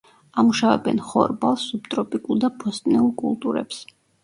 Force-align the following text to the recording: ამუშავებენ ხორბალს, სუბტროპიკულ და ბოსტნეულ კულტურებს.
ამუშავებენ 0.43 1.01
ხორბალს, 1.09 1.67
სუბტროპიკულ 1.69 2.43
და 2.47 2.51
ბოსტნეულ 2.65 3.15
კულტურებს. 3.23 3.87